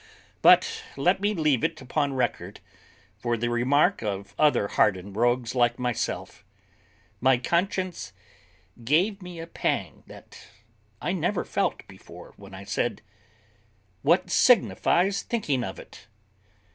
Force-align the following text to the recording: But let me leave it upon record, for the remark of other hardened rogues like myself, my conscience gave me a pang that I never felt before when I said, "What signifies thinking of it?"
But 0.41 0.83
let 0.97 1.21
me 1.21 1.35
leave 1.35 1.63
it 1.63 1.79
upon 1.79 2.13
record, 2.13 2.59
for 3.19 3.37
the 3.37 3.51
remark 3.51 4.01
of 4.01 4.33
other 4.39 4.67
hardened 4.67 5.15
rogues 5.15 5.53
like 5.53 5.77
myself, 5.77 6.43
my 7.19 7.37
conscience 7.37 8.11
gave 8.83 9.21
me 9.21 9.39
a 9.39 9.45
pang 9.45 10.01
that 10.07 10.47
I 11.03 11.11
never 11.11 11.45
felt 11.45 11.87
before 11.87 12.33
when 12.35 12.55
I 12.55 12.63
said, 12.63 13.03
"What 14.01 14.31
signifies 14.31 15.21
thinking 15.21 15.63
of 15.63 15.77
it?" 15.79 16.07